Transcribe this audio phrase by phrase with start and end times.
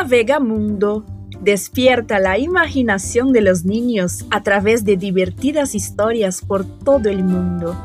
[0.00, 1.04] Navega Mundo.
[1.42, 7.76] Despierta la imaginación de los niños a través de divertidas historias por todo el mundo.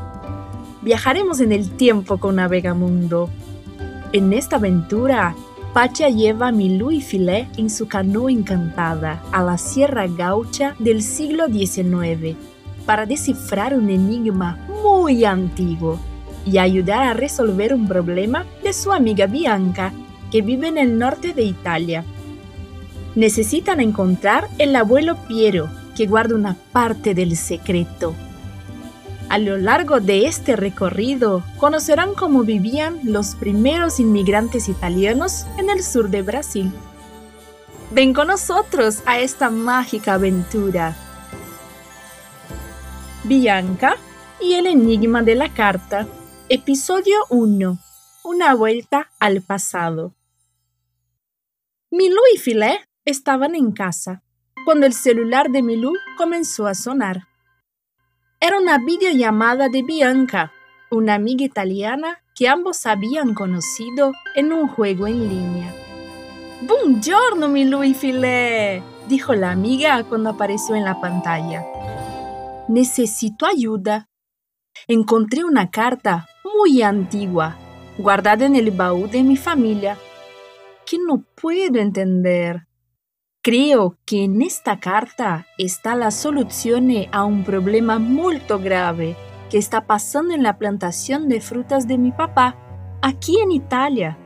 [0.80, 3.28] Viajaremos en el tiempo con Navegamundo.
[4.14, 5.36] En esta aventura,
[5.74, 11.02] Pacha lleva a Milú y Filé en su canoa encantada a la Sierra Gaucha del
[11.02, 12.34] siglo XIX
[12.86, 16.00] para descifrar un enigma muy antiguo
[16.46, 19.92] y ayudar a resolver un problema de su amiga Bianca,
[20.30, 22.04] que vive en el norte de Italia.
[23.16, 28.14] Necesitan encontrar el abuelo Piero, que guarda una parte del secreto.
[29.30, 35.82] A lo largo de este recorrido conocerán cómo vivían los primeros inmigrantes italianos en el
[35.82, 36.70] sur de Brasil.
[37.90, 40.94] Ven con nosotros a esta mágica aventura.
[43.24, 43.96] Bianca
[44.42, 46.06] y el enigma de la carta.
[46.50, 47.78] Episodio 1.
[48.24, 50.12] Una vuelta al pasado.
[51.90, 54.22] Milú y Filé estaban en casa
[54.64, 57.28] cuando el celular de Milú comenzó a sonar.
[58.40, 60.52] Era una videollamada de Bianca,
[60.90, 65.72] una amiga italiana que ambos habían conocido en un juego en línea.
[66.62, 71.64] Buongiorno, Milú y Filé, dijo la amiga cuando apareció en la pantalla.
[72.68, 74.08] Necesito ayuda.
[74.88, 76.26] Encontré una carta
[76.58, 77.56] muy antigua,
[77.98, 79.96] guardada en el baúl de mi familia,
[80.84, 82.65] que no puedo entender.
[83.46, 89.14] Creo que en esta carta está la solución a un problema muy grave
[89.50, 92.56] que está pasando en la plantación de frutas de mi papá,
[93.02, 94.18] aquí en Italia.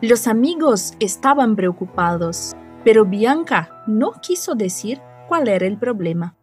[0.00, 6.34] Los amigos estaban preocupados, pero Bianca no quiso decir cuál era el problema.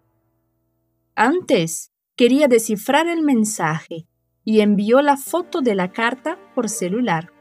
[1.15, 4.05] Antes, quería descifrar el mensaje
[4.43, 7.31] y envió la foto de la carta por celular.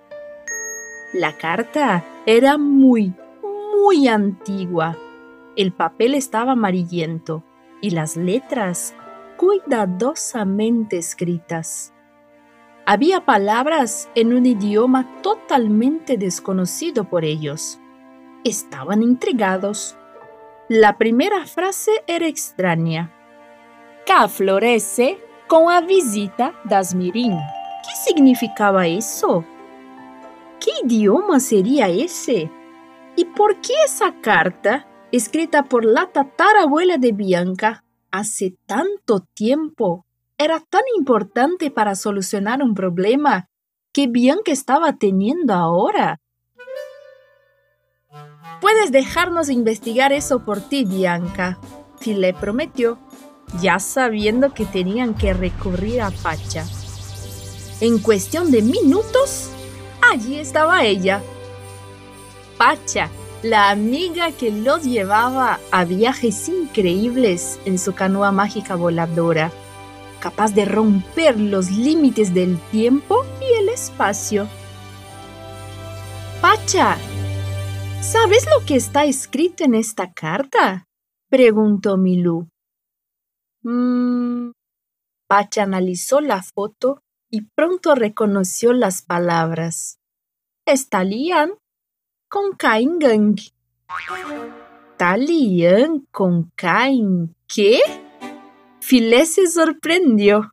[1.12, 3.12] La carta era muy,
[3.82, 4.96] muy antigua.
[5.56, 7.42] El papel estaba amarillento
[7.80, 8.95] y las letras
[9.36, 11.92] cuidadosamente escritas.
[12.86, 17.78] Había palabras en un idioma totalmente desconocido por ellos.
[18.45, 19.96] Estaban intrigados.
[20.68, 23.12] La primera frase era extraña.
[24.06, 25.18] Cá florece
[25.48, 27.33] com a visita das Mirim.
[27.33, 29.45] ¿Qué significaba eso?
[30.61, 32.51] ¿Qué idioma sería ese?
[33.16, 40.04] ¿Y por qué esa carta, escrita por la tatarabuela de Bianca hace tanto tiempo,
[40.38, 43.48] era tan importante para solucionar un problema
[43.92, 46.20] que Bianca estaba teniendo ahora?
[48.60, 51.58] Puedes dejarnos investigar eso por ti, Bianca,
[52.14, 52.98] le prometió
[53.60, 56.64] ya sabiendo que tenían que recurrir a Pacha.
[57.80, 59.50] En cuestión de minutos,
[60.12, 61.22] allí estaba ella.
[62.58, 63.11] Pacha,
[63.42, 69.52] la amiga que los llevaba a viajes increíbles en su canoa mágica voladora,
[70.20, 74.48] capaz de romper los límites del tiempo y el espacio.
[76.40, 76.96] Pacha,
[78.00, 80.86] ¿sabes lo que está escrito en esta carta?
[81.28, 82.48] preguntó Milú.
[83.64, 84.52] Mm.
[85.28, 89.98] Pacha analizó la foto y pronto reconoció las palabras.
[90.64, 91.52] Estalian
[92.29, 93.37] con Kain Gang.
[94.97, 97.35] Talian con Kain.
[97.47, 97.81] ¿Qué?
[98.81, 100.53] Filé se sorprendió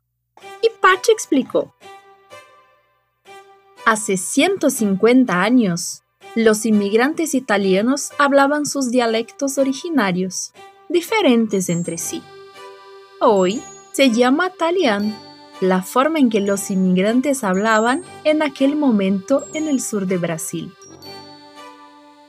[0.62, 1.74] y Pacha explicó.
[3.86, 6.02] Hace 150 años,
[6.34, 10.52] los inmigrantes italianos hablaban sus dialectos originarios,
[10.88, 12.22] diferentes entre sí.
[13.20, 13.62] Hoy
[13.92, 15.16] se llama Talian,
[15.60, 20.72] la forma en que los inmigrantes hablaban en aquel momento en el sur de Brasil.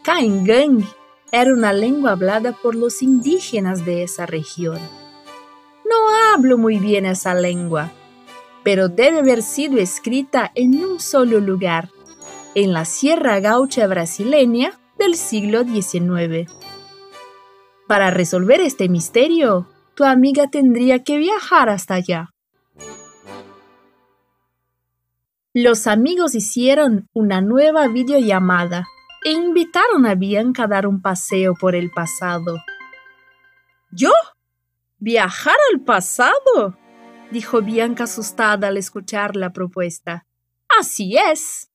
[0.05, 0.85] Kaingang
[1.31, 4.77] era una lengua hablada por los indígenas de esa región.
[5.83, 5.95] No
[6.31, 7.91] hablo muy bien esa lengua,
[8.63, 11.89] pero debe haber sido escrita en un solo lugar,
[12.53, 16.51] en la Sierra Gaucha brasileña del siglo XIX.
[17.87, 22.29] Para resolver este misterio, tu amiga tendría que viajar hasta allá.
[25.51, 28.85] Los amigos hicieron una nueva videollamada
[29.25, 32.63] e invitaron a Bianca a dar un paseo por el pasado.
[33.91, 34.11] ¿Yo?
[34.99, 36.77] ¿Viajar al pasado?
[37.31, 40.27] dijo Bianca asustada al escuchar la propuesta.
[40.79, 41.71] Así es.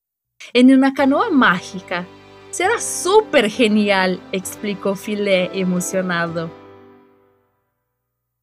[0.53, 2.07] En una canoa mágica.
[2.51, 6.49] Será súper genial, explicó Filé emocionado.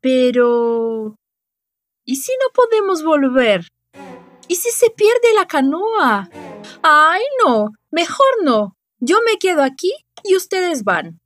[0.02, 1.16] Pero...
[2.04, 3.68] ¿Y si no podemos volver?
[4.48, 6.28] ¿Y si se pierde la canoa?
[6.82, 8.77] Ay, no, mejor no.
[9.00, 9.92] Yo me quedo aquí
[10.24, 11.20] y ustedes van.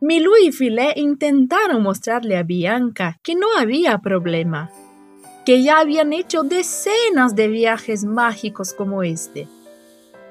[0.00, 4.72] Milú y Filé intentaron mostrarle a Bianca que no había problema,
[5.46, 9.46] que ya habían hecho decenas de viajes mágicos como este.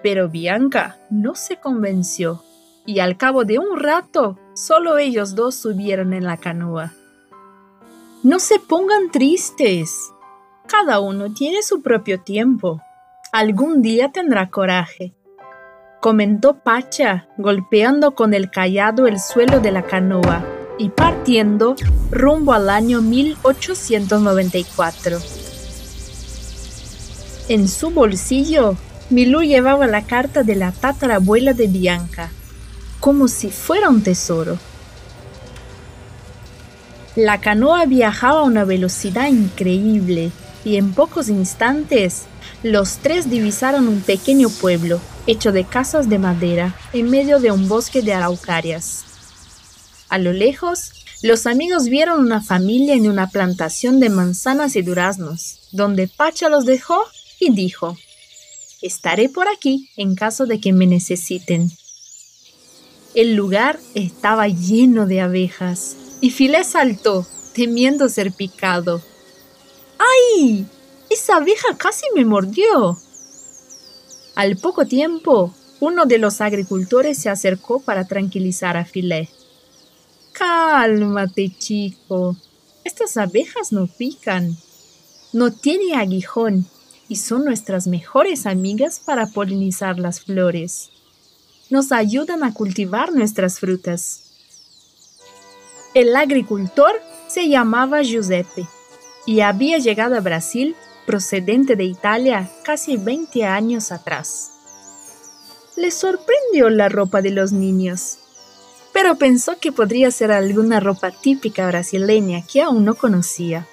[0.04, 2.44] Pero Bianca no se convenció
[2.86, 6.92] y al cabo de un rato solo ellos dos subieron en la canoa.
[8.24, 10.12] No se pongan tristes.
[10.68, 12.82] Cada uno tiene su propio tiempo.
[13.32, 15.16] Algún día tendrá coraje
[16.00, 20.46] comentó Pacha, golpeando con el callado el suelo de la canoa
[20.78, 21.76] y partiendo
[22.10, 25.20] rumbo al año 1894.
[27.50, 28.78] En su bolsillo,
[29.10, 32.32] Milú llevaba la carta de la tatarabuela de Bianca,
[33.00, 34.58] como si fuera un tesoro.
[37.16, 40.32] La canoa viajaba a una velocidad increíble
[40.64, 42.26] y en pocos instantes
[42.64, 47.68] los tres divisaron un pequeño pueblo hecho de casas de madera en medio de un
[47.68, 49.04] bosque de araucarias.
[50.10, 55.60] A lo lejos, los amigos vieron una familia en una plantación de manzanas y duraznos,
[55.72, 57.04] donde Pacha los dejó
[57.40, 57.96] y dijo,
[58.82, 61.70] Estaré por aquí en caso de que me necesiten.
[63.14, 69.02] El lugar estaba lleno de abejas y Filé saltó, temiendo ser picado.
[70.00, 70.66] ¡Ay!
[71.10, 72.98] Esa abeja casi me mordió.
[74.40, 79.28] Al poco tiempo, uno de los agricultores se acercó para tranquilizar a Filé.
[80.32, 82.38] Cálmate, chico.
[82.86, 84.56] Estas abejas no pican.
[85.34, 86.66] No tiene aguijón
[87.10, 90.90] y son nuestras mejores amigas para polinizar las flores.
[91.70, 94.24] Nos ayudan a cultivar nuestras frutas.
[95.94, 96.94] El agricultor
[97.28, 98.66] se llamaba Giuseppe
[99.26, 100.78] y había llegado a Brasil
[101.10, 104.52] procedente de Italia casi 20 años atrás.
[105.76, 108.20] Le sorprendió la ropa de los niños,
[108.94, 113.66] pero pensó que podría ser alguna ropa típica brasileña que aún no conocía.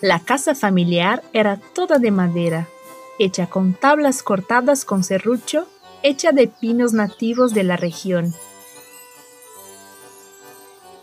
[0.00, 2.66] La casa familiar era toda de madera,
[3.20, 5.68] hecha con tablas cortadas con serrucho,
[6.02, 8.34] hecha de pinos nativos de la región.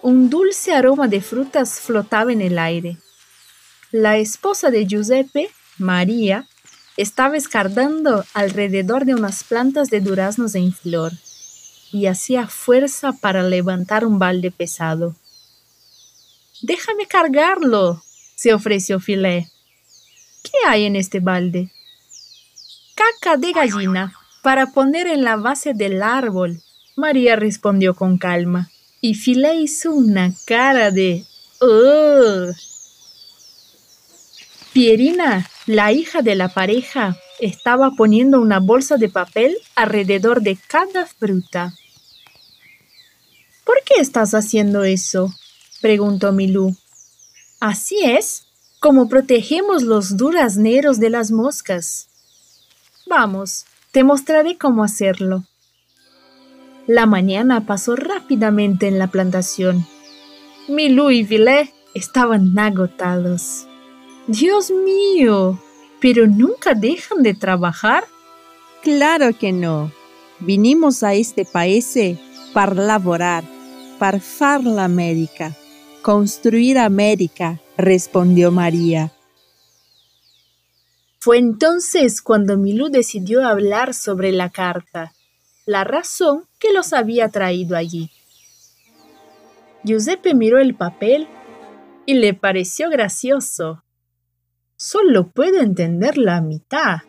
[0.01, 2.97] Un dulce aroma de frutas flotaba en el aire
[3.91, 6.47] la esposa de Giuseppe, María,
[6.97, 11.11] estaba escardando alrededor de unas plantas de duraznos en flor
[11.91, 15.15] y hacía fuerza para levantar un balde pesado.
[16.61, 18.03] Déjame cargarlo,
[18.35, 19.49] se ofreció Filé.
[20.43, 21.71] ¿Qué hay en este balde?
[22.95, 26.61] Caca de gallina para poner en la base del árbol,
[26.95, 28.69] María respondió con calma.
[29.01, 31.25] Y Filé hizo una cara de
[31.59, 32.55] ¡Ugh!
[34.73, 41.05] Pierina, la hija de la pareja, estaba poniendo una bolsa de papel alrededor de cada
[41.05, 41.73] fruta.
[43.65, 45.33] ¿Por qué estás haciendo eso?
[45.81, 46.73] preguntó Milú.
[47.59, 48.45] Así es,
[48.79, 52.07] como protegemos los durazneros de las moscas.
[53.07, 55.43] Vamos, te mostraré cómo hacerlo.
[56.87, 59.85] La mañana pasó rápidamente en la plantación.
[60.69, 63.67] Milú y Vilé estaban agotados.
[64.31, 65.59] Dios mío,
[65.99, 68.05] ¿pero nunca dejan de trabajar?
[68.81, 69.91] Claro que no.
[70.39, 71.99] Vinimos a este país
[72.53, 73.43] para laborar,
[73.99, 75.53] para far la América,
[76.01, 79.11] construir América, respondió María.
[81.19, 85.11] Fue entonces cuando Milú decidió hablar sobre la carta,
[85.65, 88.09] la razón que los había traído allí.
[89.83, 91.27] Giuseppe miró el papel
[92.05, 93.83] y le pareció gracioso.
[94.83, 97.01] Solo puedo entender la mitad.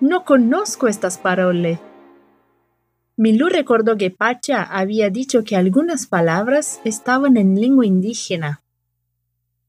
[0.00, 1.80] No conozco estas parole.
[3.16, 8.62] Milú recordó que Pacha había dicho que algunas palabras estaban en lengua indígena.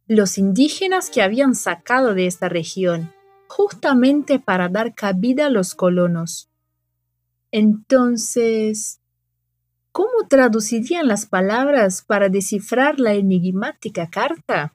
[0.08, 3.14] Los indígenas que habían sacado de esta región,
[3.48, 6.50] justamente para dar cabida a los colonos.
[7.52, 9.00] Entonces,
[9.94, 14.74] ¿cómo traducirían las palabras para descifrar la enigmática carta?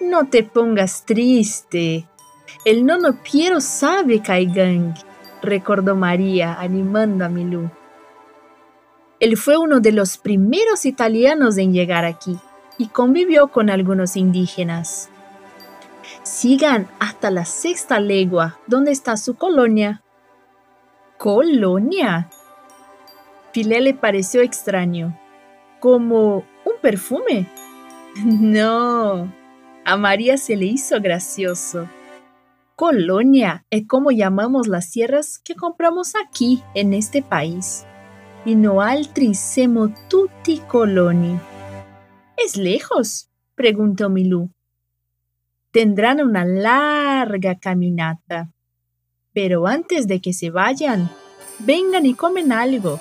[0.00, 2.06] No te pongas triste.
[2.64, 4.94] El nono Piero sabe Kaigang,
[5.42, 7.70] recordó María, animando a Milú.
[9.20, 12.38] Él fue uno de los primeros italianos en llegar aquí
[12.78, 15.10] y convivió con algunos indígenas.
[16.22, 20.02] Sigan hasta la sexta legua, donde está su colonia.
[21.16, 22.30] ¿Colonia?
[23.52, 25.18] Filé le pareció extraño.
[25.80, 27.48] ¿Como un perfume?
[28.24, 29.30] No,
[29.88, 31.88] a María se le hizo gracioso.
[32.76, 37.86] Colonia es como llamamos las tierras que compramos aquí en este país.
[38.44, 41.40] Y no altri semo tutti coloni.
[42.36, 43.30] ¿Es lejos?
[43.54, 44.50] preguntó Milú.
[45.70, 48.52] Tendrán una larga caminata.
[49.32, 51.10] Pero antes de que se vayan,
[51.60, 53.00] vengan y comen algo.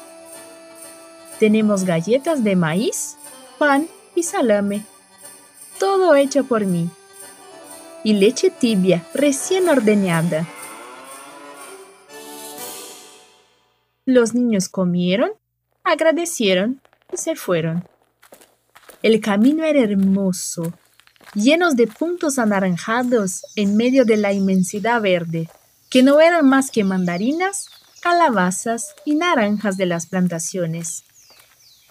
[1.37, 3.17] Tenemos galletas de maíz,
[3.59, 4.85] pan y salame.
[5.79, 6.89] Todo hecho por mí.
[8.03, 10.47] Y leche tibia recién ordeñada.
[14.05, 15.31] Los niños comieron,
[15.83, 16.81] agradecieron
[17.13, 17.87] y se fueron.
[19.03, 20.73] El camino era hermoso,
[21.35, 25.49] llenos de puntos anaranjados en medio de la inmensidad verde,
[25.89, 27.69] que no eran más que mandarinas,
[28.01, 31.03] calabazas y naranjas de las plantaciones.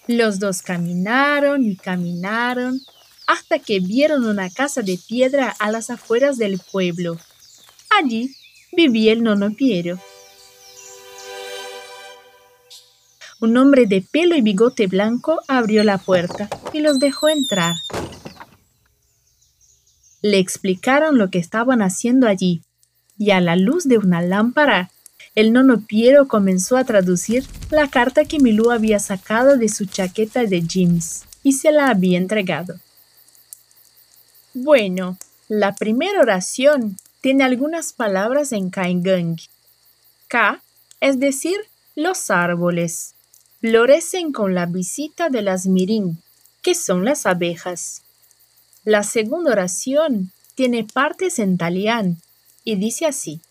[0.07, 2.81] Los dos caminaron y caminaron
[3.27, 7.19] hasta que vieron una casa de piedra a las afueras del pueblo.
[7.91, 8.35] Allí
[8.73, 9.99] vivía el nono Piero.
[13.41, 17.75] Un hombre de pelo y bigote blanco abrió la puerta y los dejó entrar.
[20.23, 22.63] Le explicaron lo que estaban haciendo allí,
[23.19, 24.91] y a la luz de una lámpara
[25.35, 30.45] el nono Piero comenzó a traducir la carta que Milú había sacado de su chaqueta
[30.45, 32.81] de jeans y se la había entregado.
[34.59, 39.37] Bueno, la primera oración tiene algunas palabras en Kaingang.
[40.29, 40.63] Ka,
[40.99, 41.59] es decir,
[41.95, 43.13] los árboles,
[43.61, 46.23] florecen con la visita de las mirin,
[46.63, 48.01] que son las abejas.
[48.83, 52.23] La segunda oración tiene partes en talián
[52.65, 53.43] y dice así.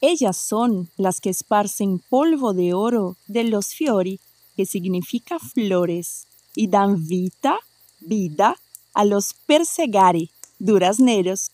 [0.00, 4.20] Ellas son las que esparcen polvo de oro de los fiori,
[4.56, 7.58] que significa flores, y dan vita,
[7.98, 8.54] vida,
[8.98, 10.28] a los persegari,
[10.58, 11.52] durazneros.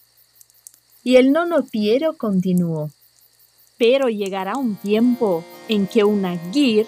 [1.03, 2.91] Y el nono Piero continuó.
[3.77, 6.87] Pero llegará un tiempo en que una gir,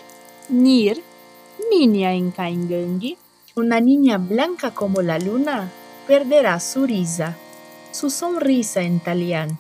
[0.49, 1.03] nir,
[1.71, 3.19] niña en Kaingengi,
[3.55, 5.71] una niña blanca como la luna,
[6.07, 7.37] perderá su risa,
[7.93, 9.59] su sonrisa en talián,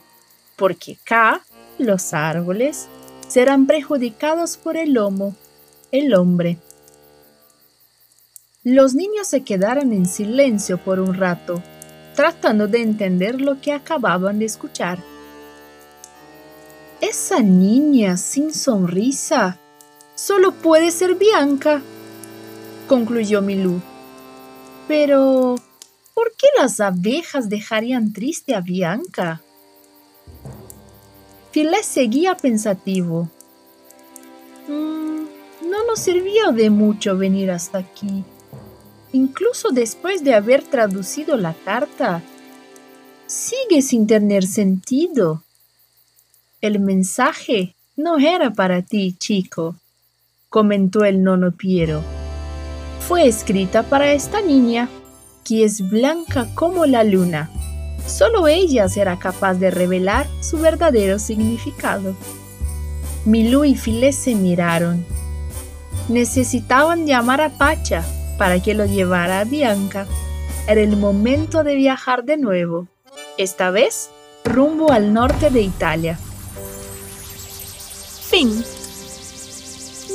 [0.56, 1.42] porque K
[1.76, 2.88] los árboles
[3.28, 5.34] serán perjudicados por el lomo,
[5.92, 6.56] el hombre.
[8.68, 11.62] Los niños se quedaron en silencio por un rato,
[12.16, 14.98] tratando de entender lo que acababan de escuchar.
[17.00, 19.56] Esa niña sin sonrisa
[20.16, 21.80] solo puede ser Bianca,
[22.88, 23.80] concluyó Milú.
[24.88, 25.54] Pero,
[26.12, 29.42] ¿por qué las abejas dejarían triste a Bianca?
[31.52, 33.30] Filé seguía pensativo.
[34.66, 38.24] Mm, no nos sirvió de mucho venir hasta aquí.
[39.12, 42.22] Incluso después de haber traducido la carta,
[43.26, 45.42] sigue sin tener sentido.
[46.60, 49.76] El mensaje no era para ti, chico,
[50.48, 52.02] comentó el nono Piero.
[53.06, 54.88] Fue escrita para esta niña,
[55.44, 57.50] que es blanca como la luna.
[58.06, 62.16] Solo ella será capaz de revelar su verdadero significado.
[63.24, 65.04] Milú y Filé se miraron.
[66.08, 68.04] Necesitaban llamar a Pacha
[68.38, 70.06] para que lo llevara a Bianca.
[70.68, 72.88] Era el momento de viajar de nuevo,
[73.38, 74.10] esta vez
[74.44, 76.18] rumbo al norte de Italia.
[78.28, 78.64] Fin.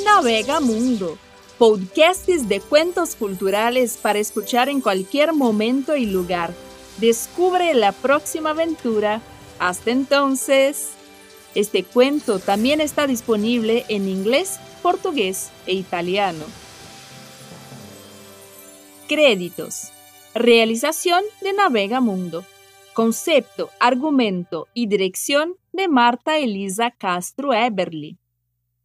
[0.06, 1.18] Navega Mundo.
[1.58, 6.54] Podcasts de cuentos culturales para escuchar en cualquier momento y lugar.
[6.98, 9.22] Descubre la próxima aventura.
[9.60, 10.90] Hasta entonces.
[11.54, 16.46] Este cuento también está disponible en inglés, portugués e italiano.
[19.12, 19.92] Créditos.
[20.34, 22.46] Realización de Navega Mundo.
[22.94, 28.20] Concepto, argumento y dirección de Marta Elisa Castro Eberly.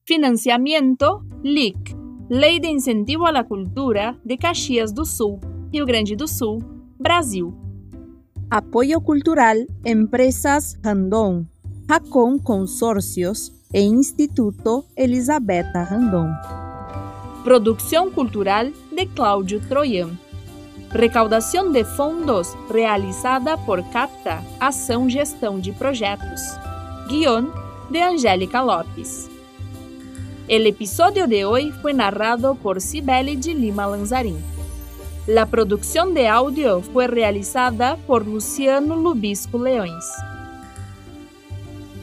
[0.05, 1.97] Financiamiento LIC,
[2.29, 5.39] Lei de Incentivo à la Cultura de Caxias do Sul,
[5.71, 6.59] Rio Grande do Sul,
[6.99, 7.55] Brasil.
[8.51, 11.49] Apoyo Cultural Empresas Randon,
[11.87, 16.66] Racon Consórcios e Instituto Elisabetta Randon.
[17.47, 20.19] Produção Cultural de Cláudio Troian.
[20.91, 26.41] Recaudação de fundos realizada por CAPTA, Ação Gestão de Projetos.
[27.09, 27.53] Guión
[27.89, 29.31] de Angélica Lopes.
[30.49, 34.43] El episodio de hoy fue narrado por Cibele de Lima Lanzarín.
[35.29, 40.05] La producción de audio fue realizada por Luciano Lubisco Leões.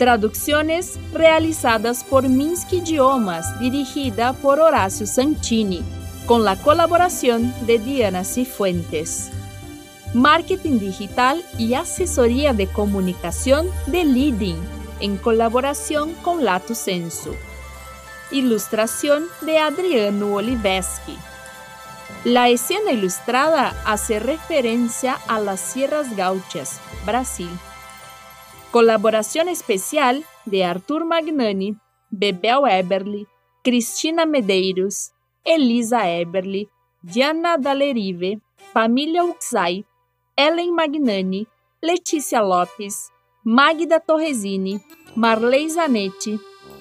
[0.03, 5.81] Traducciones realizadas por Minsk Idiomas, dirigida por Horacio Santini,
[6.25, 9.31] con la colaboración de Diana Cifuentes.
[10.13, 14.57] marketing digital y asesoría de comunicación de Leading
[14.99, 17.33] en colaboración con Lato Senso.
[18.29, 21.17] Ilustración de Adriano Oliveski.
[22.25, 27.49] La escena ilustrada hace referencia a las Sierras Gauchas, Brasil.
[28.73, 31.77] Colaboración especial de Arthur Magnani,
[32.09, 33.27] Bebel Eberly,
[33.63, 35.11] Cristina Medeiros,
[35.45, 36.67] Elisa Eberly,
[37.03, 38.41] Diana Dallerive,
[38.73, 39.85] Família Uxai,
[40.35, 41.47] Ellen Magnani,
[41.83, 43.11] Letícia Lopes,
[43.43, 44.83] Magda Torresini,
[45.15, 46.39] Marley Zanetti,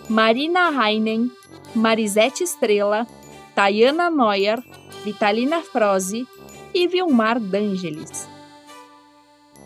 [0.09, 1.31] Marina Heinen,
[1.75, 3.07] Marisete Estrela,
[3.55, 4.65] Tayana Neuer,
[5.05, 6.27] Vitalina Frozi
[6.73, 8.32] e Vilmar D'Angelis.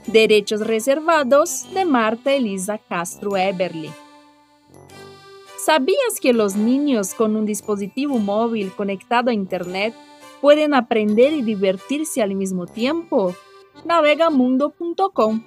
[0.07, 3.91] Derechos reservados de Marta Elisa Castro Eberly.
[5.65, 9.95] ¿Sabías que los niños con un dispositivo móvil conectado a Internet
[10.41, 13.35] pueden aprender y divertirse al mismo tiempo?
[13.85, 15.43] navegamundo.com.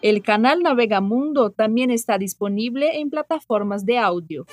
[0.00, 4.46] El canal Navegamundo también está disponible en plataformas de audio.